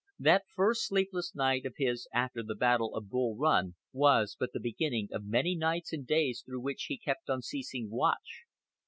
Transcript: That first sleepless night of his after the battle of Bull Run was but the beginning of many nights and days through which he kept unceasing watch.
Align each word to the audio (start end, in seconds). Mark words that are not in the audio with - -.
That 0.17 0.45
first 0.55 0.87
sleepless 0.87 1.35
night 1.35 1.63
of 1.63 1.75
his 1.77 2.07
after 2.11 2.41
the 2.41 2.55
battle 2.55 2.95
of 2.95 3.07
Bull 3.11 3.37
Run 3.37 3.75
was 3.93 4.35
but 4.39 4.51
the 4.51 4.59
beginning 4.59 5.09
of 5.11 5.25
many 5.27 5.53
nights 5.55 5.93
and 5.93 6.07
days 6.07 6.41
through 6.43 6.61
which 6.61 6.85
he 6.85 6.97
kept 6.97 7.29
unceasing 7.29 7.87
watch. 7.91 8.45